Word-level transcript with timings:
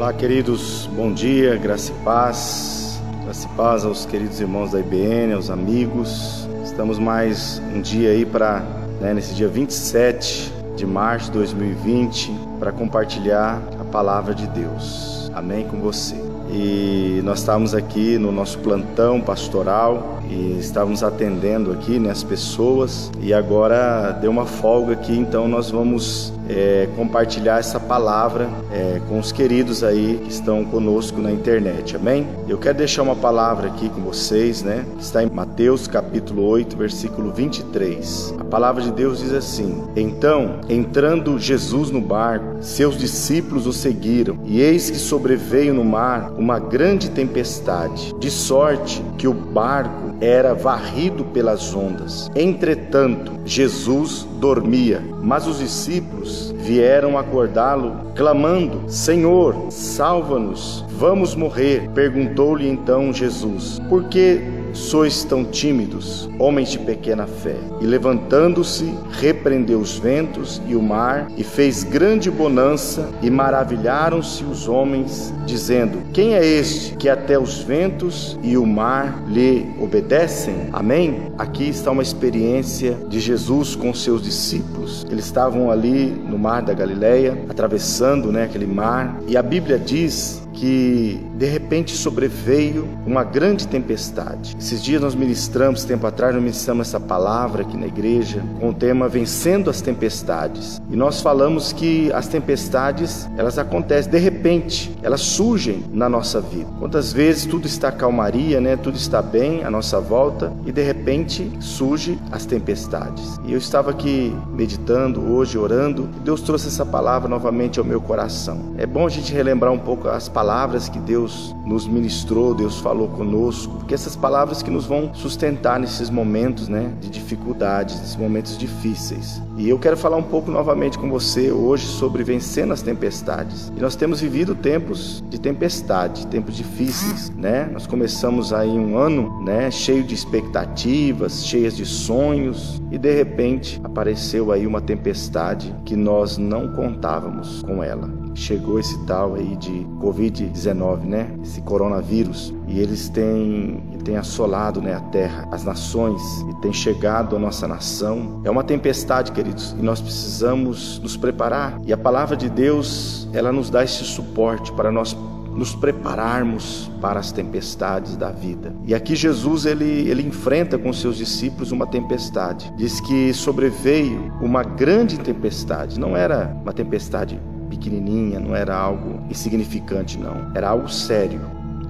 Olá, 0.00 0.14
queridos, 0.14 0.88
bom 0.96 1.12
dia, 1.12 1.58
graça 1.58 1.92
e 1.92 1.94
paz. 2.02 2.98
Graça 3.22 3.46
e 3.46 3.54
paz 3.54 3.84
aos 3.84 4.06
queridos 4.06 4.40
irmãos 4.40 4.70
da 4.70 4.80
IBN, 4.80 5.34
aos 5.34 5.50
amigos. 5.50 6.48
Estamos 6.64 6.98
mais 6.98 7.60
um 7.74 7.82
dia 7.82 8.08
aí 8.08 8.24
para, 8.24 8.60
né, 8.98 9.12
nesse 9.12 9.34
dia 9.34 9.46
27 9.46 10.50
de 10.74 10.86
março 10.86 11.26
de 11.26 11.32
2020, 11.32 12.32
para 12.58 12.72
compartilhar 12.72 13.60
a 13.78 13.84
palavra 13.84 14.34
de 14.34 14.46
Deus. 14.46 15.30
Amém 15.34 15.68
com 15.68 15.78
você. 15.80 16.16
E 16.50 17.20
nós 17.22 17.40
estávamos 17.40 17.74
aqui 17.74 18.16
no 18.16 18.32
nosso 18.32 18.58
plantão 18.60 19.20
pastoral 19.20 20.18
e 20.30 20.58
estávamos 20.58 21.02
atendendo 21.02 21.72
aqui 21.72 21.98
né, 21.98 22.10
as 22.10 22.22
pessoas 22.22 23.10
e 23.20 23.34
agora 23.34 24.12
deu 24.12 24.30
uma 24.30 24.46
folga 24.46 24.92
aqui, 24.92 25.16
então 25.16 25.48
nós 25.48 25.70
vamos 25.70 26.32
é, 26.48 26.88
compartilhar 26.96 27.58
essa 27.58 27.78
palavra 27.78 28.48
é, 28.72 29.00
com 29.08 29.18
os 29.18 29.32
queridos 29.32 29.84
aí 29.84 30.20
que 30.22 30.30
estão 30.30 30.64
conosco 30.64 31.20
na 31.20 31.30
internet, 31.30 31.96
amém? 31.96 32.26
Eu 32.48 32.58
quero 32.58 32.78
deixar 32.78 33.02
uma 33.02 33.16
palavra 33.16 33.68
aqui 33.68 33.88
com 33.88 34.00
vocês, 34.00 34.62
né? 34.62 34.84
Está 34.98 35.22
em 35.22 35.30
Mateus 35.30 35.86
capítulo 35.86 36.44
8, 36.46 36.76
versículo 36.76 37.32
23. 37.32 38.34
A 38.38 38.44
palavra 38.44 38.82
de 38.82 38.90
Deus 38.90 39.20
diz 39.20 39.32
assim: 39.32 39.84
Então, 39.94 40.60
entrando 40.68 41.38
Jesus 41.38 41.90
no 41.90 42.00
barco, 42.00 42.62
seus 42.62 42.96
discípulos 42.96 43.66
o 43.66 43.72
seguiram, 43.72 44.38
e 44.44 44.60
eis 44.60 44.90
que 44.90 44.98
sobreveio 44.98 45.72
no 45.72 45.84
mar 45.84 46.32
uma 46.36 46.58
grande 46.58 47.10
tempestade, 47.10 48.12
de 48.18 48.30
sorte 48.30 49.02
que 49.16 49.28
o 49.28 49.34
barco 49.34 50.10
era 50.20 50.54
varrido 50.54 51.24
pelas 51.24 51.74
ondas. 51.74 52.30
Entretanto, 52.34 53.32
Jesus 53.44 54.26
dormia, 54.38 55.02
mas 55.22 55.46
os 55.46 55.58
discípulos 55.58 56.54
vieram 56.58 57.16
acordá-lo, 57.16 58.12
clamando: 58.14 58.82
Senhor, 58.86 59.70
salva-nos, 59.70 60.84
vamos 60.90 61.34
morrer. 61.34 61.88
Perguntou-lhe 61.94 62.68
então 62.68 63.12
Jesus: 63.12 63.80
Por 63.88 64.04
que 64.04 64.59
sois 64.72 65.24
tão 65.24 65.44
tímidos, 65.44 66.28
homens 66.38 66.70
de 66.70 66.78
pequena 66.78 67.26
fé? 67.26 67.56
E 67.80 67.86
levantando-se, 67.86 68.94
repreendeu 69.12 69.78
os 69.78 69.98
ventos 69.98 70.60
e 70.66 70.74
o 70.74 70.82
mar, 70.82 71.28
e 71.36 71.44
fez 71.44 71.84
grande 71.84 72.30
bonança, 72.30 73.08
e 73.22 73.30
maravilharam-se 73.30 74.44
os 74.44 74.68
homens, 74.68 75.32
dizendo: 75.46 75.98
Quem 76.12 76.34
é 76.34 76.44
este 76.44 76.96
que 76.96 77.08
até 77.08 77.38
os 77.38 77.58
ventos 77.58 78.38
e 78.42 78.56
o 78.56 78.66
mar 78.66 79.22
lhe 79.28 79.66
obedecem? 79.80 80.54
Amém? 80.72 81.32
Aqui 81.38 81.68
está 81.68 81.90
uma 81.90 82.02
experiência 82.02 82.96
de 83.08 83.20
Jesus 83.20 83.74
com 83.74 83.92
seus 83.94 84.22
discípulos. 84.22 85.06
Eles 85.10 85.24
estavam 85.24 85.70
ali 85.70 86.06
no 86.06 86.38
mar 86.38 86.62
da 86.62 86.72
Galileia, 86.72 87.44
atravessando 87.48 88.32
né, 88.32 88.44
aquele 88.44 88.66
mar, 88.66 89.20
e 89.26 89.36
a 89.36 89.42
Bíblia 89.42 89.78
diz 89.78 90.39
que 90.52 91.20
de 91.34 91.46
repente 91.46 91.96
sobreveio 91.96 92.86
uma 93.06 93.24
grande 93.24 93.66
tempestade. 93.66 94.56
Esses 94.58 94.82
dias 94.82 95.00
nós 95.00 95.14
ministramos, 95.14 95.84
tempo 95.84 96.06
atrás, 96.06 96.34
nós 96.34 96.42
ministramos 96.42 96.88
essa 96.88 97.00
palavra 97.00 97.62
aqui 97.62 97.76
na 97.76 97.86
igreja 97.86 98.42
com 98.58 98.70
o 98.70 98.74
tema 98.74 99.08
Vencendo 99.08 99.70
as 99.70 99.80
Tempestades. 99.80 100.80
E 100.90 100.96
nós 100.96 101.20
falamos 101.20 101.72
que 101.72 102.12
as 102.12 102.28
tempestades, 102.28 103.28
elas 103.36 103.58
acontecem 103.58 104.10
de 104.10 104.18
repente, 104.18 104.94
elas 105.02 105.20
surgem 105.20 105.84
na 105.92 106.08
nossa 106.08 106.40
vida. 106.40 106.68
Quantas 106.78 107.12
vezes 107.12 107.46
tudo 107.46 107.66
está 107.66 107.90
calmaria, 107.90 108.60
né? 108.60 108.76
Tudo 108.76 108.96
está 108.96 109.22
bem 109.22 109.64
à 109.64 109.70
nossa 109.70 110.00
volta 110.00 110.52
e 110.66 110.72
de 110.72 110.82
repente 110.82 111.50
surge 111.60 112.18
as 112.30 112.44
tempestades. 112.44 113.38
E 113.46 113.52
eu 113.52 113.58
estava 113.58 113.90
aqui 113.90 114.34
meditando 114.52 115.32
hoje, 115.32 115.56
orando, 115.56 116.08
e 116.16 116.20
Deus 116.20 116.42
trouxe 116.42 116.68
essa 116.68 116.84
palavra 116.84 117.28
novamente 117.28 117.78
ao 117.78 117.84
meu 117.84 118.00
coração. 118.00 118.74
É 118.76 118.86
bom 118.86 119.06
a 119.06 119.08
gente 119.08 119.32
relembrar 119.32 119.72
um 119.72 119.78
pouco 119.78 120.08
as 120.08 120.28
palavras 120.28 120.39
palavras 120.40 120.88
que 120.88 120.98
Deus 120.98 121.54
nos 121.66 121.86
ministrou, 121.86 122.54
Deus 122.54 122.78
falou 122.78 123.08
conosco, 123.08 123.76
porque 123.76 123.92
essas 123.92 124.16
palavras 124.16 124.62
que 124.62 124.70
nos 124.70 124.86
vão 124.86 125.12
sustentar 125.12 125.78
nesses 125.78 126.08
momentos, 126.08 126.66
né, 126.66 126.94
de 126.98 127.10
dificuldades, 127.10 128.00
nesses 128.00 128.16
momentos 128.16 128.56
difíceis. 128.56 129.42
E 129.58 129.68
eu 129.68 129.78
quero 129.78 129.98
falar 129.98 130.16
um 130.16 130.22
pouco 130.22 130.50
novamente 130.50 130.98
com 130.98 131.10
você 131.10 131.52
hoje 131.52 131.84
sobre 131.84 132.24
vencendo 132.24 132.72
as 132.72 132.80
tempestades. 132.80 133.70
E 133.76 133.80
nós 133.82 133.94
temos 133.96 134.22
vivido 134.22 134.54
tempos 134.54 135.22
de 135.28 135.38
tempestade, 135.38 136.26
tempos 136.28 136.56
difíceis, 136.56 137.28
né? 137.36 137.68
Nós 137.70 137.86
começamos 137.86 138.50
aí 138.50 138.70
um 138.70 138.96
ano, 138.96 139.42
né, 139.42 139.70
cheio 139.70 140.02
de 140.02 140.14
expectativas, 140.14 141.44
cheias 141.44 141.76
de 141.76 141.84
sonhos, 141.84 142.80
e 142.90 142.96
de 142.96 143.14
repente 143.14 143.78
apareceu 143.84 144.52
aí 144.52 144.66
uma 144.66 144.80
tempestade 144.80 145.74
que 145.84 145.94
nós 145.94 146.38
não 146.38 146.72
contávamos 146.72 147.62
com 147.62 147.84
ela 147.84 148.19
chegou 148.34 148.78
esse 148.78 148.98
tal 149.06 149.34
aí 149.34 149.56
de 149.56 149.86
Covid-19, 150.00 151.04
né? 151.04 151.30
Esse 151.42 151.60
coronavírus. 151.62 152.54
E 152.66 152.78
eles 152.78 153.08
têm, 153.08 153.82
têm 154.04 154.16
assolado 154.16 154.80
né, 154.80 154.94
a 154.94 155.00
terra, 155.00 155.48
as 155.50 155.64
nações, 155.64 156.22
e 156.48 156.54
tem 156.60 156.72
chegado 156.72 157.36
à 157.36 157.38
nossa 157.38 157.66
nação. 157.66 158.40
É 158.44 158.50
uma 158.50 158.64
tempestade, 158.64 159.32
queridos, 159.32 159.74
e 159.78 159.82
nós 159.82 160.00
precisamos 160.00 160.98
nos 161.00 161.16
preparar. 161.16 161.80
E 161.84 161.92
a 161.92 161.98
palavra 161.98 162.36
de 162.36 162.48
Deus, 162.48 163.28
ela 163.32 163.52
nos 163.52 163.70
dá 163.70 163.82
esse 163.84 164.04
suporte 164.04 164.72
para 164.72 164.90
nós 164.90 165.16
nos 165.54 165.74
prepararmos 165.74 166.90
para 167.00 167.18
as 167.18 167.32
tempestades 167.32 168.16
da 168.16 168.30
vida. 168.30 168.74
E 168.86 168.94
aqui 168.94 169.16
Jesus 169.16 169.66
ele, 169.66 169.84
ele 169.84 170.22
enfrenta 170.22 170.78
com 170.78 170.92
seus 170.92 171.16
discípulos 171.16 171.72
uma 171.72 171.86
tempestade. 171.86 172.72
Diz 172.76 173.00
que 173.00 173.32
sobreveio 173.34 174.32
uma 174.40 174.62
grande 174.62 175.18
tempestade. 175.18 175.98
Não 175.98 176.16
era 176.16 176.56
uma 176.62 176.72
tempestade 176.72 177.40
pequenininha, 177.80 178.38
não 178.38 178.54
era 178.54 178.76
algo 178.76 179.20
insignificante, 179.30 180.18
não. 180.18 180.52
Era 180.54 180.68
algo 180.68 180.88
sério. 180.88 181.40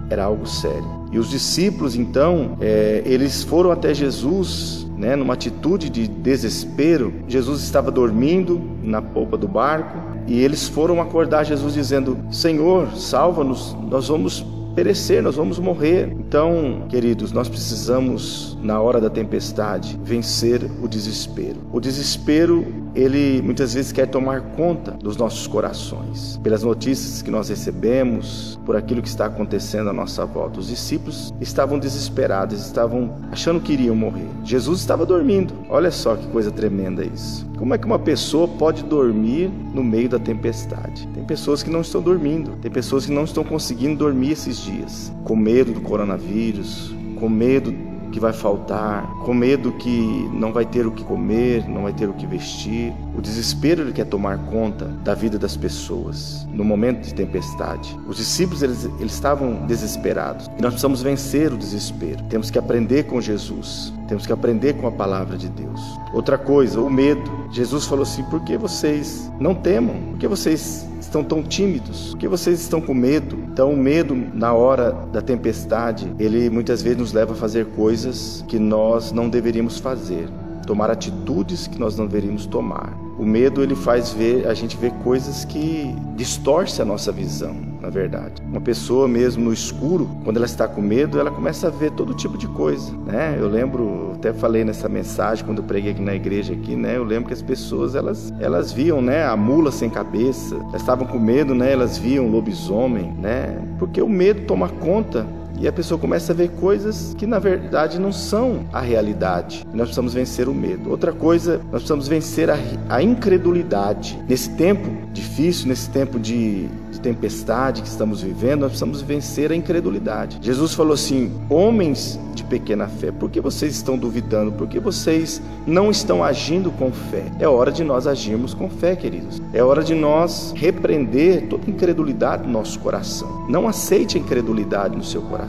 Era 0.08 0.24
algo 0.24 0.46
sério. 0.46 1.00
E 1.12 1.18
os 1.18 1.28
discípulos, 1.28 1.96
então, 1.96 2.56
é, 2.60 3.02
eles 3.04 3.42
foram 3.42 3.72
até 3.72 3.92
Jesus, 3.92 4.86
né, 4.96 5.16
numa 5.16 5.34
atitude 5.34 5.90
de 5.90 6.06
desespero. 6.06 7.12
Jesus 7.26 7.62
estava 7.62 7.90
dormindo 7.90 8.60
na 8.82 9.02
polpa 9.02 9.36
do 9.36 9.48
barco 9.48 9.98
e 10.26 10.40
eles 10.40 10.68
foram 10.68 11.00
acordar 11.00 11.44
Jesus 11.44 11.74
dizendo: 11.74 12.16
Senhor, 12.30 12.92
salva-nos, 12.96 13.76
nós 13.88 14.08
vamos 14.08 14.44
perecer, 14.74 15.22
nós 15.22 15.36
vamos 15.36 15.58
morrer. 15.58 16.08
Então, 16.12 16.86
queridos, 16.88 17.32
nós 17.32 17.48
precisamos, 17.48 18.56
na 18.62 18.80
hora 18.80 19.00
da 19.00 19.10
tempestade, 19.10 19.98
vencer 20.02 20.62
o 20.82 20.88
desespero. 20.88 21.58
O 21.72 21.80
desespero, 21.80 22.64
ele 22.94 23.40
muitas 23.42 23.74
vezes 23.74 23.92
quer 23.92 24.06
tomar 24.06 24.40
conta 24.56 24.92
dos 24.92 25.16
nossos 25.16 25.46
corações, 25.46 26.38
pelas 26.42 26.62
notícias 26.62 27.22
que 27.22 27.30
nós 27.30 27.48
recebemos, 27.48 28.58
por 28.64 28.76
aquilo 28.76 29.02
que 29.02 29.08
está 29.08 29.26
acontecendo 29.26 29.90
à 29.90 29.92
nossa 29.92 30.24
volta. 30.24 30.60
Os 30.60 30.68
discípulos 30.68 31.32
estavam 31.40 31.78
desesperados, 31.78 32.64
estavam 32.64 33.14
achando 33.30 33.60
que 33.60 33.72
iriam 33.72 33.94
morrer. 33.94 34.28
Jesus 34.44 34.80
estava 34.80 35.06
dormindo. 35.06 35.54
Olha 35.68 35.90
só 35.90 36.16
que 36.16 36.26
coisa 36.28 36.50
tremenda 36.50 37.04
isso. 37.04 37.48
Como 37.58 37.74
é 37.74 37.78
que 37.78 37.86
uma 37.86 37.98
pessoa 37.98 38.48
pode 38.48 38.82
dormir 38.84 39.50
no 39.74 39.84
meio 39.84 40.08
da 40.08 40.18
tempestade? 40.18 41.06
Tem 41.14 41.24
pessoas 41.24 41.62
que 41.62 41.70
não 41.70 41.82
estão 41.82 42.00
dormindo, 42.00 42.52
tem 42.62 42.70
pessoas 42.70 43.06
que 43.06 43.12
não 43.12 43.24
estão 43.24 43.44
conseguindo 43.44 43.96
dormir 43.96 44.32
esses 44.32 44.58
dias, 44.58 45.12
com 45.24 45.36
medo 45.36 45.72
do 45.72 45.80
coronavírus, 45.80 46.94
com 47.16 47.28
medo 47.28 47.89
que 48.10 48.20
vai 48.20 48.32
faltar, 48.32 49.06
com 49.24 49.32
medo 49.32 49.72
que 49.72 50.28
não 50.32 50.52
vai 50.52 50.64
ter 50.64 50.86
o 50.86 50.90
que 50.90 51.04
comer, 51.04 51.68
não 51.68 51.82
vai 51.82 51.92
ter 51.92 52.08
o 52.08 52.12
que 52.12 52.26
vestir. 52.26 52.92
O 53.20 53.22
desespero 53.22 53.82
ele 53.82 53.92
quer 53.92 54.06
tomar 54.06 54.38
conta 54.46 54.86
da 55.04 55.14
vida 55.14 55.38
das 55.38 55.54
pessoas 55.54 56.46
no 56.50 56.64
momento 56.64 57.04
de 57.04 57.12
tempestade. 57.12 57.94
Os 58.08 58.16
discípulos 58.16 58.62
eles, 58.62 58.86
eles 58.98 59.12
estavam 59.12 59.66
desesperados 59.66 60.46
e 60.46 60.62
nós 60.62 60.70
precisamos 60.70 61.02
vencer 61.02 61.52
o 61.52 61.58
desespero. 61.58 62.24
Temos 62.30 62.50
que 62.50 62.58
aprender 62.58 63.02
com 63.02 63.20
Jesus. 63.20 63.92
Temos 64.08 64.26
que 64.26 64.32
aprender 64.32 64.72
com 64.78 64.86
a 64.86 64.90
palavra 64.90 65.36
de 65.36 65.50
Deus. 65.50 65.82
Outra 66.14 66.38
coisa, 66.38 66.80
o 66.80 66.88
medo. 66.88 67.30
Jesus 67.52 67.84
falou 67.84 68.04
assim: 68.04 68.22
por 68.30 68.42
que 68.42 68.56
vocês 68.56 69.30
não 69.38 69.54
temam? 69.54 69.96
Por 70.12 70.18
que 70.18 70.26
vocês 70.26 70.88
estão 70.98 71.22
tão 71.22 71.42
tímidos? 71.42 72.12
Por 72.12 72.20
que 72.20 72.26
vocês 72.26 72.58
estão 72.58 72.80
com 72.80 72.94
medo? 72.94 73.36
Então, 73.52 73.74
o 73.74 73.76
medo 73.76 74.16
na 74.32 74.54
hora 74.54 74.92
da 75.12 75.20
tempestade, 75.20 76.10
ele 76.18 76.48
muitas 76.48 76.80
vezes 76.80 76.98
nos 76.98 77.12
leva 77.12 77.34
a 77.34 77.36
fazer 77.36 77.66
coisas 77.76 78.42
que 78.48 78.58
nós 78.58 79.12
não 79.12 79.28
deveríamos 79.28 79.78
fazer, 79.78 80.26
tomar 80.66 80.90
atitudes 80.90 81.66
que 81.66 81.78
nós 81.78 81.98
não 81.98 82.06
deveríamos 82.06 82.46
tomar. 82.46 83.09
O 83.20 83.26
medo 83.26 83.62
ele 83.62 83.76
faz 83.76 84.14
ver 84.14 84.48
a 84.48 84.54
gente 84.54 84.78
ver 84.78 84.92
coisas 85.04 85.44
que 85.44 85.94
distorce 86.16 86.80
a 86.80 86.86
nossa 86.86 87.12
visão, 87.12 87.54
na 87.78 87.90
verdade. 87.90 88.40
Uma 88.42 88.62
pessoa 88.62 89.06
mesmo 89.06 89.44
no 89.44 89.52
escuro, 89.52 90.08
quando 90.24 90.38
ela 90.38 90.46
está 90.46 90.66
com 90.66 90.80
medo, 90.80 91.20
ela 91.20 91.30
começa 91.30 91.66
a 91.66 91.70
ver 91.70 91.90
todo 91.90 92.14
tipo 92.14 92.38
de 92.38 92.48
coisa, 92.48 92.90
né? 93.04 93.36
Eu 93.38 93.46
lembro, 93.46 94.12
até 94.14 94.32
falei 94.32 94.64
nessa 94.64 94.88
mensagem 94.88 95.44
quando 95.44 95.58
eu 95.58 95.64
preguei 95.64 95.92
aqui 95.92 96.00
na 96.00 96.14
igreja 96.14 96.54
aqui, 96.54 96.74
né? 96.74 96.96
Eu 96.96 97.04
lembro 97.04 97.28
que 97.28 97.34
as 97.34 97.42
pessoas 97.42 97.94
elas 97.94 98.32
elas 98.40 98.72
viam, 98.72 99.02
né, 99.02 99.26
a 99.26 99.36
mula 99.36 99.70
sem 99.70 99.90
cabeça. 99.90 100.54
Elas 100.54 100.80
estavam 100.80 101.06
com 101.06 101.18
medo, 101.18 101.54
né? 101.54 101.70
Elas 101.74 101.98
viam 101.98 102.26
lobisomem, 102.26 103.12
né? 103.18 103.62
Porque 103.78 104.00
o 104.00 104.08
medo 104.08 104.46
toma 104.46 104.70
conta 104.70 105.26
E 105.58 105.68
a 105.68 105.72
pessoa 105.72 105.98
começa 105.98 106.32
a 106.32 106.34
ver 106.34 106.50
coisas 106.50 107.14
que 107.18 107.26
na 107.26 107.38
verdade 107.38 107.98
não 107.98 108.12
são 108.12 108.64
a 108.72 108.80
realidade. 108.80 109.66
E 109.72 109.76
nós 109.76 109.88
precisamos 109.88 110.14
vencer 110.14 110.48
o 110.48 110.54
medo. 110.54 110.90
Outra 110.90 111.12
coisa, 111.12 111.58
nós 111.64 111.82
precisamos 111.82 112.08
vencer 112.08 112.50
a, 112.50 112.56
a 112.88 113.02
incredulidade. 113.02 114.18
Nesse 114.28 114.50
tempo 114.50 114.88
difícil, 115.12 115.68
nesse 115.68 115.90
tempo 115.90 116.18
de, 116.18 116.66
de 116.90 117.00
tempestade 117.00 117.82
que 117.82 117.88
estamos 117.88 118.22
vivendo, 118.22 118.60
nós 118.60 118.70
precisamos 118.70 119.02
vencer 119.02 119.52
a 119.52 119.56
incredulidade. 119.56 120.38
Jesus 120.40 120.74
falou 120.74 120.94
assim: 120.94 121.32
homens 121.48 122.18
de 122.34 122.44
pequena 122.44 122.88
fé, 122.88 123.10
por 123.10 123.30
que 123.30 123.40
vocês 123.40 123.74
estão 123.74 123.98
duvidando? 123.98 124.52
Por 124.52 124.66
que 124.66 124.78
vocês 124.78 125.42
não 125.66 125.90
estão 125.90 126.24
agindo 126.24 126.70
com 126.70 126.90
fé? 126.90 127.24
É 127.38 127.46
hora 127.46 127.70
de 127.70 127.84
nós 127.84 128.06
agirmos 128.06 128.54
com 128.54 128.68
fé, 128.68 128.96
queridos. 128.96 129.40
É 129.52 129.62
hora 129.62 129.82
de 129.82 129.94
nós 129.94 130.52
repreender 130.56 131.48
toda 131.48 131.70
incredulidade 131.70 132.46
no 132.46 132.52
nosso 132.52 132.78
coração. 132.78 133.46
Não 133.48 133.68
aceite 133.68 134.16
a 134.16 134.20
incredulidade 134.20 134.96
no 134.96 135.04
seu 135.04 135.22
coração. 135.22 135.39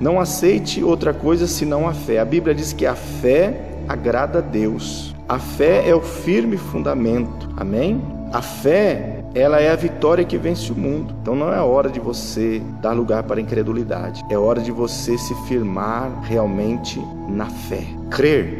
Não 0.00 0.20
aceite 0.20 0.82
outra 0.82 1.12
coisa 1.12 1.46
senão 1.46 1.88
a 1.88 1.94
fé. 1.94 2.18
A 2.18 2.24
Bíblia 2.24 2.54
diz 2.54 2.72
que 2.72 2.86
a 2.86 2.94
fé 2.94 3.60
agrada 3.88 4.38
a 4.38 4.42
Deus. 4.42 5.14
A 5.28 5.38
fé 5.38 5.88
é 5.88 5.94
o 5.94 6.00
firme 6.00 6.56
fundamento. 6.56 7.48
Amém? 7.56 8.02
A 8.32 8.42
fé 8.42 9.18
ela 9.34 9.60
é 9.60 9.70
a 9.70 9.76
vitória 9.76 10.24
que 10.24 10.38
vence 10.38 10.72
o 10.72 10.74
mundo. 10.74 11.14
Então 11.22 11.34
não 11.34 11.52
é 11.52 11.60
hora 11.60 11.90
de 11.90 12.00
você 12.00 12.62
dar 12.80 12.92
lugar 12.92 13.22
para 13.22 13.38
a 13.38 13.42
incredulidade. 13.42 14.22
É 14.30 14.38
hora 14.38 14.60
de 14.60 14.72
você 14.72 15.16
se 15.16 15.34
firmar 15.46 16.22
realmente 16.22 17.00
na 17.28 17.46
fé. 17.46 17.84
Crer, 18.10 18.58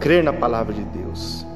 crer 0.00 0.22
na 0.22 0.32
palavra 0.32 0.72
de 0.72 0.82
Deus. 0.84 1.46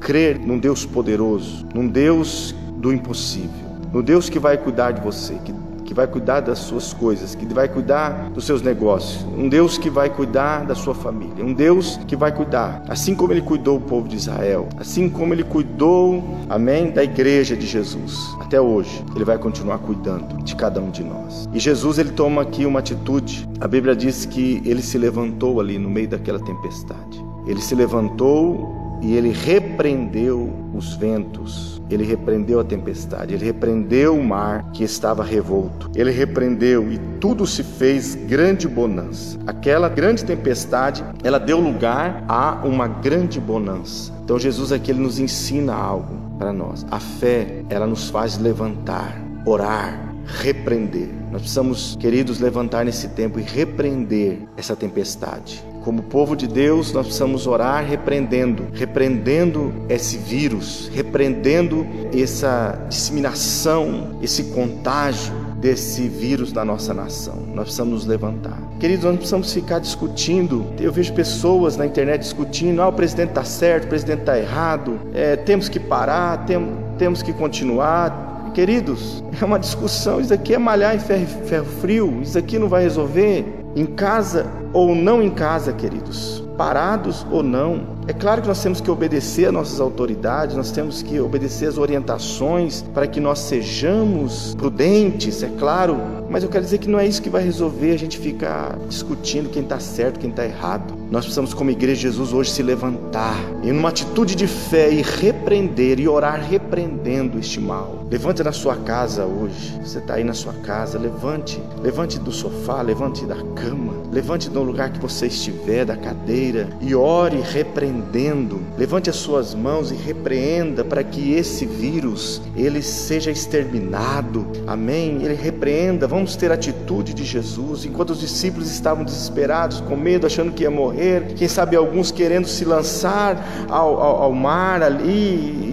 Crer 0.00 0.38
num 0.38 0.58
Deus 0.58 0.84
poderoso, 0.84 1.66
num 1.72 1.86
Deus 1.86 2.54
do 2.76 2.92
impossível, 2.92 3.70
no 3.92 4.02
Deus 4.02 4.28
que 4.28 4.40
vai 4.40 4.58
cuidar 4.58 4.90
de 4.90 5.00
você, 5.00 5.34
que 5.44 5.52
que 5.84 5.94
vai 5.94 6.06
cuidar 6.06 6.40
das 6.40 6.58
suas 6.58 6.92
coisas, 6.92 7.34
que 7.34 7.46
vai 7.46 7.68
cuidar 7.68 8.30
dos 8.30 8.44
seus 8.44 8.62
negócios, 8.62 9.24
um 9.36 9.48
Deus 9.48 9.78
que 9.78 9.90
vai 9.90 10.08
cuidar 10.08 10.64
da 10.64 10.74
sua 10.74 10.94
família, 10.94 11.44
um 11.44 11.52
Deus 11.52 11.98
que 12.06 12.16
vai 12.16 12.32
cuidar, 12.32 12.82
assim 12.88 13.14
como 13.14 13.32
ele 13.32 13.42
cuidou 13.42 13.76
o 13.76 13.80
povo 13.80 14.08
de 14.08 14.16
Israel, 14.16 14.68
assim 14.78 15.08
como 15.08 15.34
ele 15.34 15.44
cuidou, 15.44 16.22
amém, 16.48 16.90
da 16.90 17.02
igreja 17.02 17.56
de 17.56 17.66
Jesus. 17.66 18.16
Até 18.40 18.60
hoje, 18.60 19.02
ele 19.14 19.24
vai 19.24 19.38
continuar 19.38 19.78
cuidando 19.78 20.42
de 20.42 20.54
cada 20.56 20.80
um 20.80 20.90
de 20.90 21.02
nós. 21.02 21.48
E 21.52 21.58
Jesus 21.58 21.98
ele 21.98 22.10
toma 22.10 22.42
aqui 22.42 22.64
uma 22.66 22.78
atitude. 22.78 23.48
A 23.60 23.68
Bíblia 23.68 23.94
diz 23.94 24.24
que 24.24 24.62
ele 24.64 24.82
se 24.82 24.98
levantou 24.98 25.60
ali 25.60 25.78
no 25.78 25.90
meio 25.90 26.08
daquela 26.08 26.38
tempestade. 26.38 27.24
Ele 27.46 27.60
se 27.60 27.74
levantou 27.74 28.98
e 29.02 29.16
ele 29.16 29.30
repreendeu 29.30 30.50
os 30.72 30.94
ventos, 30.94 31.81
ele 31.94 32.04
repreendeu 32.04 32.60
a 32.60 32.64
tempestade, 32.64 33.34
ele 33.34 33.44
repreendeu 33.44 34.16
o 34.16 34.24
mar 34.24 34.70
que 34.72 34.84
estava 34.84 35.22
revolto, 35.22 35.90
ele 35.94 36.10
repreendeu 36.10 36.92
e 36.92 36.98
tudo 37.20 37.46
se 37.46 37.62
fez 37.62 38.14
grande 38.14 38.66
bonança. 38.68 39.38
Aquela 39.46 39.88
grande 39.88 40.24
tempestade, 40.24 41.04
ela 41.22 41.38
deu 41.38 41.58
lugar 41.58 42.24
a 42.28 42.60
uma 42.64 42.88
grande 42.88 43.40
bonança. 43.40 44.12
Então 44.24 44.38
Jesus 44.38 44.72
aqui 44.72 44.90
ele 44.90 45.00
nos 45.00 45.18
ensina 45.18 45.74
algo 45.74 46.22
para 46.38 46.52
nós. 46.52 46.86
A 46.90 46.98
fé, 46.98 47.64
ela 47.68 47.86
nos 47.86 48.10
faz 48.10 48.38
levantar, 48.38 49.20
orar, 49.44 50.12
repreender. 50.26 51.08
Nós 51.30 51.42
precisamos, 51.42 51.96
queridos, 52.00 52.40
levantar 52.40 52.84
nesse 52.84 53.08
tempo 53.08 53.38
e 53.38 53.42
repreender 53.42 54.40
essa 54.56 54.76
tempestade. 54.76 55.62
Como 55.82 56.02
povo 56.02 56.36
de 56.36 56.46
Deus, 56.46 56.92
nós 56.92 57.06
precisamos 57.06 57.46
orar 57.46 57.84
repreendendo, 57.84 58.66
repreendendo 58.72 59.74
esse 59.88 60.16
vírus, 60.16 60.88
repreendendo 60.94 61.84
essa 62.14 62.86
disseminação, 62.88 64.18
esse 64.22 64.44
contágio 64.44 65.32
desse 65.56 66.08
vírus 66.08 66.52
na 66.52 66.64
nossa 66.64 66.94
nação. 66.94 67.34
Nós 67.52 67.64
precisamos 67.64 67.94
nos 67.94 68.06
levantar. 68.06 68.58
Queridos, 68.78 69.04
nós 69.04 69.12
não 69.12 69.18
precisamos 69.18 69.52
ficar 69.52 69.80
discutindo. 69.80 70.66
Eu 70.78 70.92
vejo 70.92 71.12
pessoas 71.14 71.76
na 71.76 71.84
internet 71.84 72.20
discutindo: 72.20 72.80
ah, 72.80 72.88
o 72.88 72.92
presidente 72.92 73.30
está 73.30 73.44
certo, 73.44 73.84
o 73.84 73.88
presidente 73.88 74.20
está 74.20 74.38
errado, 74.38 75.00
é, 75.12 75.36
temos 75.36 75.68
que 75.68 75.80
parar, 75.80 76.44
tem, 76.46 76.76
temos 76.96 77.22
que 77.22 77.32
continuar. 77.32 78.30
Queridos, 78.54 79.24
é 79.40 79.44
uma 79.44 79.58
discussão. 79.58 80.20
Isso 80.20 80.34
aqui 80.34 80.54
é 80.54 80.58
malhar 80.58 80.94
em 80.94 80.98
ferro, 80.98 81.26
ferro 81.46 81.64
frio. 81.80 82.20
Isso 82.22 82.36
aqui 82.36 82.58
não 82.58 82.68
vai 82.68 82.82
resolver. 82.82 83.61
Em 83.74 83.86
casa 83.86 84.46
ou 84.72 84.94
não 84.94 85.22
em 85.22 85.30
casa, 85.30 85.72
queridos, 85.72 86.44
parados 86.56 87.26
ou 87.30 87.42
não. 87.42 87.92
É 88.06 88.12
claro 88.12 88.42
que 88.42 88.48
nós 88.48 88.62
temos 88.62 88.80
que 88.80 88.90
obedecer 88.90 89.46
às 89.46 89.52
nossas 89.52 89.80
autoridades, 89.80 90.56
nós 90.56 90.70
temos 90.70 91.02
que 91.02 91.18
obedecer 91.20 91.68
às 91.68 91.78
orientações 91.78 92.82
para 92.92 93.06
que 93.06 93.18
nós 93.18 93.38
sejamos 93.38 94.54
prudentes, 94.56 95.42
é 95.42 95.48
claro, 95.58 95.96
mas 96.28 96.42
eu 96.42 96.50
quero 96.50 96.64
dizer 96.64 96.78
que 96.78 96.88
não 96.88 96.98
é 96.98 97.06
isso 97.06 97.22
que 97.22 97.30
vai 97.30 97.42
resolver 97.42 97.92
a 97.92 97.98
gente 97.98 98.18
ficar 98.18 98.78
discutindo 98.88 99.48
quem 99.48 99.62
está 99.62 99.78
certo, 99.78 100.18
quem 100.18 100.30
está 100.30 100.44
errado. 100.44 101.01
Nós 101.12 101.26
precisamos, 101.26 101.52
como 101.52 101.70
igreja 101.70 101.96
de 101.96 102.02
Jesus, 102.04 102.32
hoje 102.32 102.50
se 102.50 102.62
levantar 102.62 103.36
e 103.62 103.70
numa 103.70 103.90
atitude 103.90 104.34
de 104.34 104.46
fé 104.46 104.90
e 104.90 105.02
repreender 105.02 106.00
e 106.00 106.08
orar 106.08 106.40
repreendendo 106.40 107.38
este 107.38 107.60
mal. 107.60 108.06
Levante 108.10 108.42
na 108.42 108.50
sua 108.50 108.76
casa 108.76 109.26
hoje. 109.26 109.78
Você 109.84 109.98
está 109.98 110.14
aí 110.14 110.24
na 110.24 110.32
sua 110.32 110.54
casa, 110.54 110.98
levante, 110.98 111.62
levante 111.82 112.18
do 112.18 112.32
sofá, 112.32 112.80
levante 112.80 113.26
da 113.26 113.36
cama, 113.54 113.92
levante 114.10 114.48
do 114.48 114.62
lugar 114.62 114.90
que 114.90 114.98
você 114.98 115.26
estiver, 115.26 115.84
da 115.84 115.96
cadeira, 115.98 116.70
e 116.80 116.94
ore 116.94 117.42
repreendendo. 117.42 118.62
Levante 118.78 119.10
as 119.10 119.16
suas 119.16 119.54
mãos 119.54 119.90
e 119.90 119.94
repreenda 119.94 120.82
para 120.82 121.04
que 121.04 121.34
esse 121.34 121.66
vírus 121.66 122.40
ele 122.56 122.80
seja 122.80 123.30
exterminado. 123.30 124.46
Amém. 124.66 125.22
Ele 125.22 125.34
repreenda. 125.34 126.06
Vamos 126.06 126.36
ter 126.36 126.50
a 126.50 126.54
atitude 126.54 127.12
de 127.12 127.24
Jesus. 127.24 127.84
Enquanto 127.84 128.10
os 128.10 128.20
discípulos 128.20 128.70
estavam 128.70 129.04
desesperados, 129.04 129.80
com 129.82 129.94
medo, 129.94 130.26
achando 130.26 130.52
que 130.52 130.62
ia 130.62 130.70
morrer, 130.70 131.01
quem 131.36 131.48
sabe 131.48 131.76
alguns 131.76 132.10
querendo 132.10 132.46
se 132.46 132.64
lançar 132.64 133.66
ao, 133.68 134.00
ao, 134.00 134.22
ao 134.22 134.32
mar 134.32 134.82
ali 134.82 135.72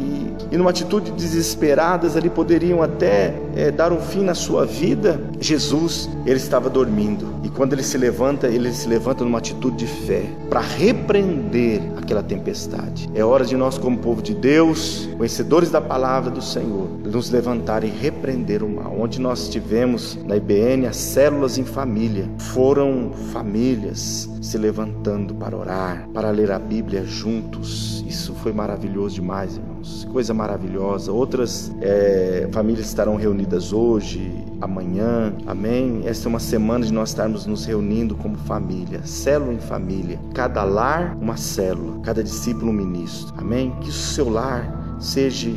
e 0.52 0.58
numa 0.58 0.72
atitude 0.72 1.12
desesperadas 1.12 2.18
ali 2.18 2.30
poderiam 2.30 2.82
até 2.82 3.34
é, 3.60 3.72
dar 3.72 3.92
um 3.92 4.00
fim 4.00 4.22
na 4.22 4.34
sua 4.34 4.66
vida, 4.66 5.20
Jesus, 5.40 6.10
ele 6.26 6.38
estava 6.38 6.70
dormindo. 6.70 7.28
E 7.44 7.50
quando 7.50 7.74
ele 7.74 7.84
se 7.84 7.98
levanta, 7.98 8.48
ele 8.48 8.72
se 8.72 8.88
levanta 8.88 9.26
numa 9.26 9.38
atitude 9.38 9.78
de 9.78 9.86
fé 9.86 10.24
para 10.50 10.62
repreender 10.62 11.82
aquela 11.98 12.24
tempestade. 12.24 13.10
É 13.14 13.24
hora 13.24 13.44
de 13.44 13.58
nós, 13.58 13.78
como 13.78 13.98
povo 13.98 14.22
de 14.22 14.34
Deus, 14.34 15.10
conhecedores 15.18 15.70
da 15.70 15.82
palavra 15.82 16.32
do 16.32 16.42
Senhor, 16.42 16.88
nos 17.04 17.30
levantar 17.30 17.84
e 17.84 17.88
repreender 17.88 18.64
o 18.64 18.70
mal. 18.70 18.96
Onde 18.98 19.20
nós 19.20 19.50
tivemos 19.50 20.18
na 20.26 20.38
IBN 20.38 20.88
as 20.88 20.96
células 20.96 21.58
em 21.58 21.66
família, 21.66 22.30
foram 22.38 23.12
famílias 23.34 24.30
se 24.42 24.58
levantando 24.58 25.36
para 25.36 25.56
orar, 25.56 26.08
para 26.14 26.32
ler 26.32 26.52
a 26.52 26.60
Bíblia 26.60 27.04
juntos. 27.04 28.04
Isso 28.08 28.34
foi 28.36 28.54
maravilhoso 28.54 29.16
demais, 29.16 29.58
irmãos. 29.58 30.08
Coisa 30.12 30.34
maravilhosa. 30.34 31.12
Outras 31.12 31.72
é, 31.82 32.48
famílias 32.52 32.88
estarão 32.88 33.16
reunidas 33.16 33.49
hoje, 33.74 34.32
amanhã. 34.62 35.34
Amém? 35.46 36.02
Esta 36.06 36.28
é 36.28 36.30
uma 36.30 36.40
semana 36.40 36.86
de 36.86 36.94
nós 36.94 37.10
estarmos 37.10 37.46
nos 37.46 37.66
reunindo 37.66 38.16
como 38.16 38.38
família, 38.38 39.02
célula 39.04 39.54
em 39.54 39.60
família. 39.60 40.20
Cada 40.34 40.64
lar, 40.64 41.18
uma 41.20 41.38
célula. 41.38 42.00
Cada 42.02 42.24
discípulo, 42.24 42.72
um 42.72 42.74
ministro. 42.74 43.34
Amém? 43.38 43.72
Que 43.82 43.90
o 43.90 43.94
seu 43.94 44.30
lar 44.30 44.98
seja 45.00 45.50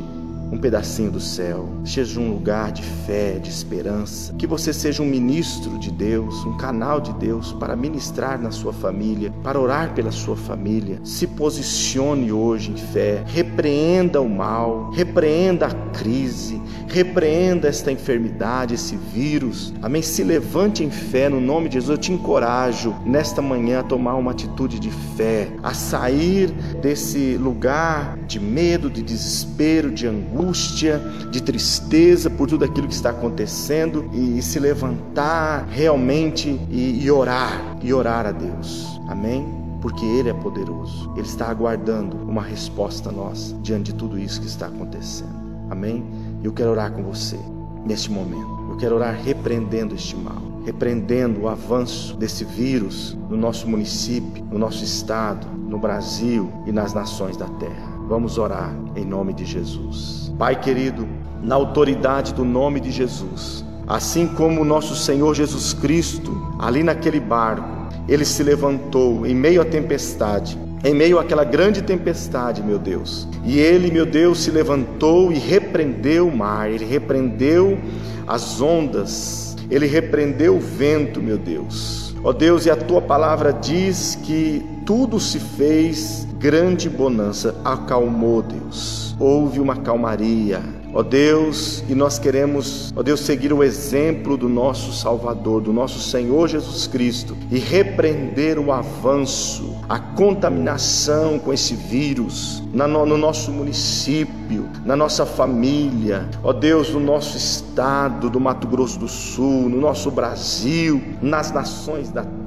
um 0.52 0.58
pedacinho 0.58 1.10
do 1.10 1.18
céu, 1.18 1.66
seja 1.82 2.20
um 2.20 2.30
lugar 2.30 2.72
de 2.72 2.82
fé, 2.82 3.38
de 3.38 3.48
esperança, 3.48 4.34
que 4.34 4.46
você 4.46 4.70
seja 4.70 5.02
um 5.02 5.06
ministro 5.06 5.78
de 5.78 5.90
Deus, 5.90 6.44
um 6.44 6.58
canal 6.58 7.00
de 7.00 7.10
Deus 7.14 7.54
para 7.54 7.74
ministrar 7.74 8.38
na 8.38 8.50
sua 8.50 8.72
família, 8.72 9.32
para 9.42 9.58
orar 9.58 9.94
pela 9.94 10.12
sua 10.12 10.36
família. 10.36 11.00
Se 11.02 11.26
posicione 11.26 12.30
hoje 12.30 12.70
em 12.72 12.76
fé, 12.76 13.24
repreenda 13.26 14.20
o 14.20 14.28
mal, 14.28 14.90
repreenda 14.90 15.66
a 15.68 15.74
crise, 15.92 16.60
repreenda 16.86 17.66
esta 17.66 17.90
enfermidade, 17.90 18.74
esse 18.74 18.94
vírus. 18.94 19.72
Amém? 19.80 20.02
Se 20.02 20.22
levante 20.22 20.84
em 20.84 20.90
fé 20.90 21.30
no 21.30 21.40
nome 21.40 21.70
de 21.70 21.76
Jesus. 21.76 21.96
Eu 21.96 21.98
te 21.98 22.12
encorajo 22.12 22.94
nesta 23.06 23.40
manhã 23.40 23.80
a 23.80 23.82
tomar 23.82 24.16
uma 24.16 24.32
atitude 24.32 24.78
de 24.78 24.90
fé, 25.16 25.48
a 25.62 25.72
sair 25.72 26.50
desse 26.82 27.38
lugar 27.38 28.18
de 28.26 28.38
medo, 28.38 28.90
de 28.90 29.02
desespero, 29.02 29.90
de 29.90 30.06
angústia 30.06 30.41
angústia, 30.42 31.00
de 31.30 31.40
tristeza 31.40 32.28
por 32.28 32.48
tudo 32.48 32.64
aquilo 32.64 32.88
que 32.88 32.94
está 32.94 33.10
acontecendo 33.10 34.08
e 34.12 34.42
se 34.42 34.58
levantar 34.58 35.66
realmente 35.70 36.60
e, 36.68 37.02
e 37.02 37.10
orar, 37.10 37.78
e 37.80 37.92
orar 37.94 38.26
a 38.26 38.32
Deus. 38.32 39.00
Amém? 39.08 39.46
Porque 39.80 40.04
Ele 40.04 40.30
é 40.30 40.34
poderoso. 40.34 41.12
Ele 41.16 41.26
está 41.26 41.48
aguardando 41.48 42.16
uma 42.16 42.42
resposta 42.42 43.10
nossa 43.10 43.54
diante 43.62 43.92
de 43.92 43.94
tudo 43.94 44.18
isso 44.18 44.40
que 44.40 44.46
está 44.46 44.66
acontecendo. 44.66 45.42
Amém? 45.70 46.04
Eu 46.42 46.52
quero 46.52 46.70
orar 46.70 46.92
com 46.92 47.02
você 47.02 47.38
neste 47.86 48.10
momento. 48.10 48.50
Eu 48.70 48.76
quero 48.76 48.96
orar 48.96 49.14
repreendendo 49.14 49.94
este 49.94 50.16
mal, 50.16 50.42
repreendendo 50.64 51.42
o 51.42 51.48
avanço 51.48 52.16
desse 52.16 52.44
vírus 52.44 53.16
no 53.28 53.36
nosso 53.36 53.68
município, 53.68 54.44
no 54.50 54.58
nosso 54.58 54.82
estado, 54.84 55.46
no 55.68 55.78
Brasil 55.78 56.50
e 56.66 56.72
nas 56.72 56.94
nações 56.94 57.36
da 57.36 57.46
terra. 57.46 57.91
Vamos 58.12 58.36
orar 58.36 58.76
em 58.94 59.06
nome 59.06 59.32
de 59.32 59.46
Jesus. 59.46 60.30
Pai 60.38 60.54
querido, 60.54 61.08
na 61.42 61.54
autoridade 61.54 62.34
do 62.34 62.44
nome 62.44 62.78
de 62.78 62.90
Jesus, 62.90 63.64
Assim 63.86 64.26
como 64.26 64.62
nosso 64.66 64.94
Senhor 64.94 65.34
Jesus 65.34 65.72
Cristo, 65.72 66.54
ali 66.58 66.82
naquele 66.82 67.18
barco, 67.18 67.66
ele 68.06 68.26
se 68.26 68.42
levantou 68.42 69.26
em 69.26 69.34
meio 69.34 69.62
à 69.62 69.64
tempestade, 69.64 70.58
em 70.84 70.92
meio 70.92 71.18
àquela 71.18 71.42
grande 71.42 71.80
tempestade, 71.80 72.62
meu 72.62 72.78
Deus. 72.78 73.26
E 73.46 73.58
ele, 73.58 73.90
meu 73.90 74.04
Deus, 74.04 74.40
se 74.40 74.50
levantou 74.50 75.32
e 75.32 75.38
repreendeu 75.38 76.28
o 76.28 76.36
mar, 76.36 76.70
ele 76.70 76.84
repreendeu 76.84 77.78
as 78.26 78.60
ondas, 78.60 79.56
ele 79.70 79.86
repreendeu 79.86 80.56
o 80.56 80.60
vento, 80.60 81.22
meu 81.22 81.38
Deus. 81.38 82.14
Ó 82.22 82.30
Deus, 82.30 82.66
e 82.66 82.70
a 82.70 82.76
tua 82.76 83.00
palavra 83.00 83.54
diz 83.54 84.18
que 84.22 84.62
tudo 84.84 85.18
se 85.20 85.38
fez 85.38 86.26
grande 86.38 86.88
bonança, 86.88 87.54
acalmou 87.64 88.42
Deus. 88.42 89.14
Houve 89.18 89.60
uma 89.60 89.76
calmaria, 89.76 90.62
Ó 90.94 91.02
Deus, 91.02 91.82
e 91.88 91.94
nós 91.94 92.18
queremos, 92.18 92.92
ó 92.94 93.02
Deus, 93.02 93.20
seguir 93.20 93.50
o 93.50 93.62
exemplo 93.64 94.36
do 94.36 94.46
nosso 94.46 94.92
Salvador, 94.92 95.62
do 95.62 95.72
nosso 95.72 95.98
Senhor 95.98 96.46
Jesus 96.48 96.86
Cristo 96.86 97.34
e 97.50 97.58
repreender 97.58 98.58
o 98.58 98.70
avanço, 98.70 99.74
a 99.88 99.98
contaminação 99.98 101.38
com 101.38 101.50
esse 101.50 101.74
vírus 101.74 102.62
no 102.74 103.16
nosso 103.16 103.50
município, 103.50 104.68
na 104.84 104.94
nossa 104.94 105.24
família, 105.24 106.28
ó 106.42 106.52
Deus, 106.52 106.90
no 106.90 107.00
nosso 107.00 107.38
estado 107.38 108.28
do 108.28 108.38
Mato 108.38 108.66
Grosso 108.66 108.98
do 108.98 109.08
Sul, 109.08 109.70
no 109.70 109.80
nosso 109.80 110.10
Brasil, 110.10 111.02
nas 111.22 111.52
nações 111.52 112.10
da 112.10 112.22
terra, 112.22 112.41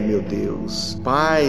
meu 0.00 0.22
Deus. 0.22 0.98
Pai, 1.02 1.44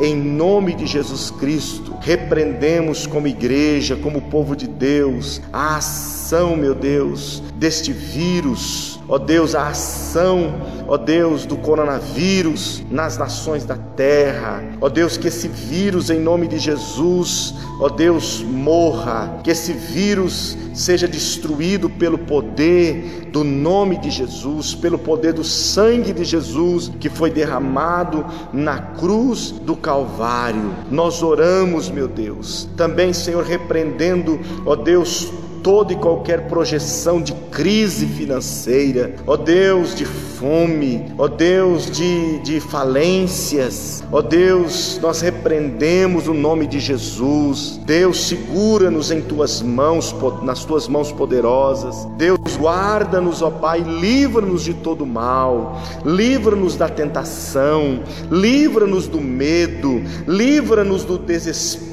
em 0.00 0.16
nome 0.16 0.74
de 0.74 0.86
Jesus 0.86 1.30
Cristo, 1.30 1.94
repreendemos 2.00 3.06
como 3.06 3.28
igreja, 3.28 3.96
como 3.96 4.22
povo 4.22 4.56
de 4.56 4.66
Deus, 4.66 5.40
a 5.52 5.76
ação, 5.76 6.56
meu 6.56 6.74
Deus, 6.74 7.42
deste 7.56 7.92
vírus, 7.92 9.00
ó 9.08 9.18
Deus, 9.18 9.54
a 9.54 9.68
ação, 9.68 10.54
ó 10.88 10.96
Deus, 10.96 11.46
do 11.46 11.56
coronavírus 11.56 12.82
nas 12.90 13.16
nações 13.18 13.64
da 13.64 13.76
terra, 13.76 14.64
ó 14.80 14.88
Deus, 14.88 15.16
que 15.16 15.28
esse 15.28 15.46
vírus, 15.48 16.10
em 16.10 16.18
nome 16.18 16.48
de 16.48 16.58
Jesus, 16.58 17.54
ó 17.78 17.88
Deus, 17.88 18.42
morra, 18.42 19.40
que 19.44 19.50
esse 19.50 19.72
vírus 19.72 20.56
seja 20.74 21.06
destruído 21.06 21.88
pelo 21.88 22.18
poder 22.18 23.28
do 23.30 23.44
nome 23.44 23.98
de 23.98 24.10
Jesus, 24.10 24.74
pelo 24.74 24.98
poder 24.98 25.32
do 25.32 25.44
sangue 25.44 26.12
de 26.12 26.24
Jesus 26.24 26.90
que 27.00 27.08
foi 27.08 27.30
derramado 27.30 27.51
na 28.52 28.78
cruz 28.78 29.50
do 29.50 29.76
Calvário. 29.76 30.74
Nós 30.90 31.22
oramos, 31.22 31.88
meu 31.90 32.08
Deus, 32.08 32.68
também, 32.76 33.12
Senhor, 33.12 33.44
repreendendo, 33.44 34.38
ó 34.64 34.76
Deus, 34.76 35.32
toda 35.62 35.92
e 35.92 35.96
qualquer 35.96 36.48
projeção 36.48 37.22
de 37.22 37.32
crise 37.50 38.06
financeira, 38.06 39.14
ó 39.26 39.36
Deus, 39.36 39.94
de 39.94 40.04
fome, 40.42 41.06
ó 41.16 41.28
Deus, 41.28 41.88
de, 41.88 42.40
de 42.40 42.58
falências, 42.58 44.02
ó 44.10 44.20
Deus, 44.20 44.98
nós 45.00 45.20
repreendemos 45.20 46.26
o 46.26 46.34
nome 46.34 46.66
de 46.66 46.80
Jesus. 46.80 47.80
Deus, 47.86 48.26
segura-nos 48.26 49.12
em 49.12 49.20
tuas 49.20 49.62
mãos, 49.62 50.12
nas 50.42 50.64
tuas 50.64 50.88
mãos 50.88 51.12
poderosas. 51.12 52.08
Deus, 52.16 52.40
guarda-nos, 52.58 53.40
ó 53.40 53.50
Pai, 53.50 53.82
livra-nos 53.82 54.64
de 54.64 54.74
todo 54.74 55.06
mal, 55.06 55.80
livra-nos 56.04 56.74
da 56.74 56.88
tentação, 56.88 58.00
livra-nos 58.28 59.06
do 59.06 59.20
medo, 59.20 60.02
livra-nos 60.26 61.04
do 61.04 61.18
desespero 61.18 61.92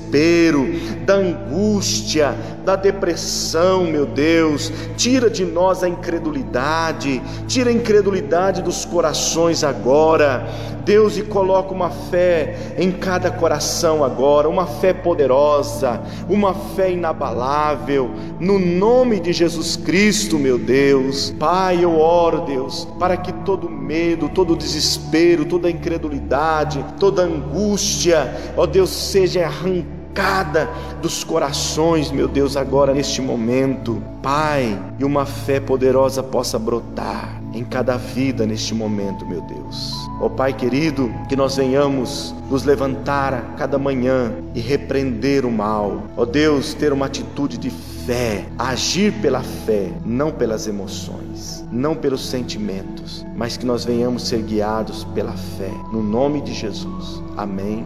da 1.06 1.15
angústia, 1.15 2.36
da 2.65 2.75
depressão, 2.75 3.86
meu 3.86 4.06
Deus. 4.06 4.72
Tira 4.98 5.29
de 5.29 5.46
nós 5.46 5.84
a 5.84 5.89
incredulidade, 5.89 7.22
tira 7.48 7.70
a 7.70 7.74
incredulidade 7.74 8.38
dos 8.63 8.86
corações 8.86 9.63
agora. 9.63 10.48
Deus, 10.86 11.17
e 11.17 11.22
coloca 11.22 11.72
uma 11.72 11.89
fé 11.89 12.74
em 12.77 12.91
cada 12.91 13.29
coração 13.29 14.03
agora, 14.03 14.50
uma 14.50 14.65
fé 14.65 14.91
poderosa, 14.91 16.01
uma 16.27 16.53
fé 16.53 16.91
inabalável, 16.91 18.10
no 18.39 18.58
nome 18.58 19.19
de 19.19 19.31
Jesus 19.31 19.75
Cristo, 19.75 20.39
meu 20.39 20.58
Deus. 20.58 21.36
Pai, 21.38 21.84
eu 21.84 22.00
oro, 22.00 22.41
Deus, 22.41 22.88
para 22.98 23.17
que 23.17 23.31
todo 23.31 23.69
medo, 23.69 24.29
todo 24.29 24.55
desespero, 24.55 25.46
toda 25.46 25.69
incredulidade, 25.69 26.84
toda 27.00 27.22
angústia, 27.22 28.34
ó 28.58 28.65
Deus, 28.65 28.89
seja 28.89 29.46
arrancada 29.46 29.99
cada 30.13 30.70
dos 31.01 31.24
corações, 31.24 32.12
meu 32.12 32.28
Deus, 32.28 32.58
agora 32.58 32.94
neste 32.94 33.22
momento, 33.22 34.01
Pai, 34.22 34.80
e 35.00 35.06
uma 35.06 35.25
fé 35.25 35.60
poderosa 35.60 36.22
possa 36.22 36.60
brotar 36.60 37.39
em 37.54 37.63
cada 37.63 37.98
vida 37.98 38.46
neste 38.46 38.74
momento, 38.74 39.25
meu 39.25 39.42
Deus. 39.42 39.94
Ó 40.20 40.25
oh, 40.25 40.30
Pai 40.30 40.54
querido, 40.54 41.12
que 41.28 41.36
nós 41.36 41.56
venhamos 41.56 42.34
nos 42.50 42.63
levantar 42.63 43.34
a 43.34 43.42
cada 43.58 43.78
manhã 43.78 44.34
e 44.54 44.60
repreender 44.60 45.46
o 45.46 45.51
mal. 45.51 46.04
Ó 46.16 46.24
oh, 46.24 46.25
Deus, 46.25 46.74
ter 46.74 46.94
uma 46.94 47.06
atitude 47.06 47.58
de 47.58 47.70
fé, 47.70 48.46
agir 48.58 49.13
pela 49.22 49.42
fé, 49.42 49.92
não 50.06 50.32
pelas 50.32 50.68
emoções, 50.68 51.66
não 51.72 51.96
pelos 51.96 52.28
sentimentos, 52.28 53.25
mas 53.36 53.58
que 53.58 53.66
nós 53.66 53.86
venhamos 53.86 54.28
ser 54.28 54.42
guiados 54.42 55.04
pela 55.16 55.34
fé. 55.34 55.72
No 55.92 56.04
nome 56.04 56.42
de 56.42 56.54
Jesus. 56.54 57.22
Amém 57.38 57.86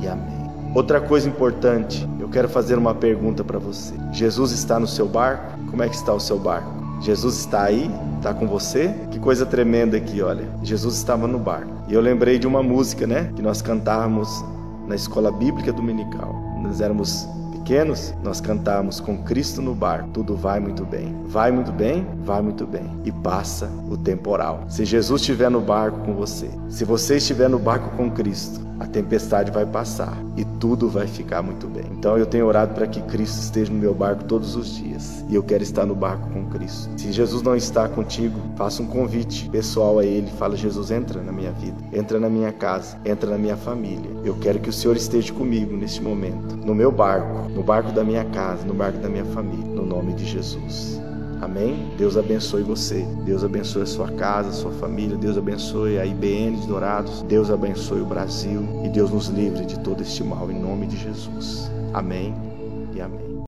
e 0.00 0.08
amém. 0.08 0.35
Outra 0.76 1.00
coisa 1.00 1.26
importante, 1.26 2.06
eu 2.20 2.28
quero 2.28 2.50
fazer 2.50 2.76
uma 2.76 2.94
pergunta 2.94 3.42
para 3.42 3.58
você. 3.58 3.94
Jesus 4.12 4.52
está 4.52 4.78
no 4.78 4.86
seu 4.86 5.08
barco? 5.08 5.58
Como 5.70 5.82
é 5.82 5.88
que 5.88 5.94
está 5.94 6.12
o 6.12 6.20
seu 6.20 6.38
barco? 6.38 6.70
Jesus 7.00 7.38
está 7.38 7.62
aí? 7.62 7.90
Está 8.18 8.34
com 8.34 8.46
você? 8.46 8.94
Que 9.10 9.18
coisa 9.18 9.46
tremenda 9.46 9.96
aqui, 9.96 10.20
olha. 10.20 10.46
Jesus 10.62 10.96
estava 10.96 11.26
no 11.26 11.38
barco. 11.38 11.72
E 11.88 11.94
eu 11.94 12.00
lembrei 12.02 12.38
de 12.38 12.46
uma 12.46 12.62
música, 12.62 13.06
né? 13.06 13.32
Que 13.34 13.40
nós 13.40 13.62
cantávamos 13.62 14.28
na 14.86 14.94
escola 14.94 15.32
bíblica 15.32 15.72
dominical. 15.72 16.34
Nós 16.62 16.82
éramos 16.82 17.26
pequenos, 17.52 18.12
nós 18.22 18.42
cantávamos 18.42 19.00
com 19.00 19.16
Cristo 19.24 19.62
no 19.62 19.74
barco, 19.74 20.10
tudo 20.12 20.36
vai 20.36 20.60
muito 20.60 20.84
bem. 20.84 21.16
Vai 21.24 21.50
muito 21.50 21.72
bem, 21.72 22.06
vai 22.22 22.42
muito 22.42 22.66
bem. 22.66 22.84
E 23.02 23.10
passa 23.10 23.70
o 23.90 23.96
temporal. 23.96 24.64
Se 24.68 24.84
Jesus 24.84 25.22
estiver 25.22 25.50
no 25.50 25.62
barco 25.62 26.00
com 26.00 26.12
você, 26.12 26.50
se 26.68 26.84
você 26.84 27.16
estiver 27.16 27.48
no 27.48 27.58
barco 27.58 27.96
com 27.96 28.10
Cristo, 28.10 28.65
a 28.78 28.86
tempestade 28.86 29.50
vai 29.50 29.64
passar 29.64 30.16
e 30.36 30.44
tudo 30.58 30.88
vai 30.88 31.06
ficar 31.06 31.42
muito 31.42 31.66
bem. 31.66 31.84
Então 31.92 32.16
eu 32.18 32.26
tenho 32.26 32.46
orado 32.46 32.74
para 32.74 32.86
que 32.86 33.00
Cristo 33.02 33.40
esteja 33.40 33.72
no 33.72 33.78
meu 33.78 33.94
barco 33.94 34.24
todos 34.24 34.56
os 34.56 34.74
dias 34.74 35.24
e 35.28 35.34
eu 35.34 35.42
quero 35.42 35.62
estar 35.62 35.86
no 35.86 35.94
barco 35.94 36.28
com 36.30 36.46
Cristo. 36.46 36.90
Se 36.96 37.12
Jesus 37.12 37.42
não 37.42 37.56
está 37.56 37.88
contigo, 37.88 38.38
faça 38.56 38.82
um 38.82 38.86
convite 38.86 39.48
pessoal 39.48 39.98
a 39.98 40.04
Ele. 40.04 40.30
Fala, 40.32 40.56
Jesus, 40.56 40.90
entra 40.90 41.22
na 41.22 41.32
minha 41.32 41.52
vida, 41.52 41.76
entra 41.92 42.20
na 42.20 42.28
minha 42.28 42.52
casa, 42.52 42.98
entra 43.04 43.30
na 43.30 43.38
minha 43.38 43.56
família. 43.56 44.10
Eu 44.24 44.34
quero 44.36 44.58
que 44.58 44.70
o 44.70 44.72
Senhor 44.72 44.96
esteja 44.96 45.32
comigo 45.32 45.76
neste 45.76 46.02
momento, 46.02 46.56
no 46.56 46.74
meu 46.74 46.92
barco, 46.92 47.48
no 47.50 47.62
barco 47.62 47.92
da 47.92 48.04
minha 48.04 48.24
casa, 48.24 48.64
no 48.66 48.74
barco 48.74 48.98
da 48.98 49.08
minha 49.08 49.24
família, 49.26 49.66
no 49.66 49.84
nome 49.84 50.12
de 50.14 50.24
Jesus. 50.26 51.05
Amém? 51.40 51.90
Deus 51.98 52.16
abençoe 52.16 52.62
você. 52.62 53.06
Deus 53.24 53.44
abençoe 53.44 53.82
a 53.82 53.86
sua 53.86 54.10
casa, 54.12 54.48
a 54.48 54.52
sua 54.52 54.72
família. 54.72 55.16
Deus 55.16 55.36
abençoe 55.36 55.98
a 55.98 56.06
IBN 56.06 56.56
de 56.60 56.66
Dourados. 56.66 57.22
Deus 57.22 57.50
abençoe 57.50 58.00
o 58.00 58.06
Brasil. 58.06 58.62
E 58.84 58.88
Deus 58.88 59.10
nos 59.10 59.28
livre 59.28 59.64
de 59.64 59.78
todo 59.80 60.02
este 60.02 60.24
mal 60.24 60.50
em 60.50 60.58
nome 60.58 60.86
de 60.86 60.96
Jesus. 60.96 61.70
Amém 61.92 62.34
e 62.94 63.00
amém. 63.00 63.25